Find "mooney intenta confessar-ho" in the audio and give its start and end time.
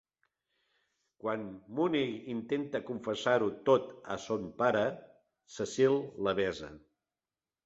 1.79-3.51